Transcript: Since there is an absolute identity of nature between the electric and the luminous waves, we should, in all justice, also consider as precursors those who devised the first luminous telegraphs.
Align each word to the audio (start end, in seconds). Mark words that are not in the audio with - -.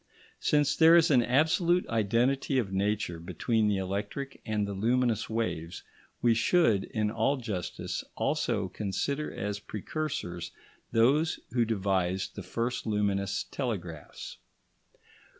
Since 0.39 0.75
there 0.75 0.95
is 0.95 1.11
an 1.11 1.21
absolute 1.21 1.87
identity 1.87 2.57
of 2.57 2.73
nature 2.73 3.19
between 3.19 3.67
the 3.67 3.77
electric 3.77 4.41
and 4.47 4.67
the 4.67 4.73
luminous 4.73 5.29
waves, 5.29 5.83
we 6.23 6.33
should, 6.33 6.85
in 6.85 7.11
all 7.11 7.37
justice, 7.37 8.03
also 8.15 8.67
consider 8.67 9.31
as 9.31 9.59
precursors 9.59 10.53
those 10.91 11.39
who 11.51 11.65
devised 11.65 12.33
the 12.33 12.41
first 12.41 12.87
luminous 12.87 13.43
telegraphs. 13.43 14.37